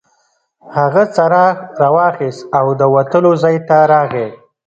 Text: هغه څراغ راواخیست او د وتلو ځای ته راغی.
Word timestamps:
هغه 0.77 1.03
څراغ 1.15 1.55
راواخیست 1.81 2.41
او 2.59 2.67
د 2.79 2.81
وتلو 2.95 3.31
ځای 3.43 3.57
ته 3.67 3.75
راغی. 3.91 4.27